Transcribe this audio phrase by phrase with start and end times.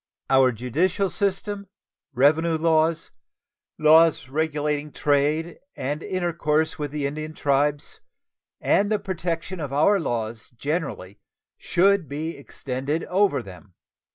[0.31, 1.67] Our judicial system,
[2.11, 3.11] revenue laws,
[3.77, 7.99] laws regulating trade and intercourse with the Indian tribes,
[8.59, 11.19] and the protection of our laws generally
[11.55, 13.75] should be extended over them.